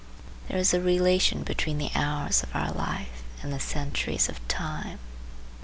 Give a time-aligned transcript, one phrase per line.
[0.47, 4.97] There is a relation between the hours of our life and the centuries of time.